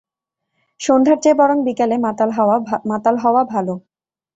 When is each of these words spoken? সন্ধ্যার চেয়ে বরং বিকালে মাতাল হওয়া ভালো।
সন্ধ্যার 0.79 1.17
চেয়ে 1.23 1.39
বরং 1.41 1.57
বিকালে 1.67 1.95
মাতাল 2.89 3.15
হওয়া 3.23 3.41
ভালো। 3.51 3.73